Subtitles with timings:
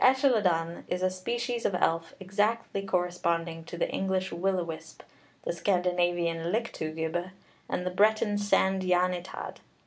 [0.01, 5.03] The Ellylldan is a species of elf exactly corresponding to the English Will o' wisp,
[5.43, 7.29] the Scandinavian Lyktgubhe,
[7.69, 9.59] and the Breton Sand Yan y Tad.